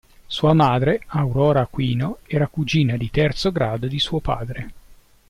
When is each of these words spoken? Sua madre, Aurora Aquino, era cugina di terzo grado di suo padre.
Sua 0.25 0.53
madre, 0.53 1.03
Aurora 1.09 1.59
Aquino, 1.61 2.17
era 2.25 2.47
cugina 2.47 2.97
di 2.97 3.11
terzo 3.11 3.51
grado 3.51 3.85
di 3.85 3.99
suo 3.99 4.19
padre. 4.19 4.71